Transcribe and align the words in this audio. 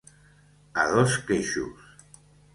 A 0.81 0.83
dos 0.93 1.11
queixos. 1.27 1.79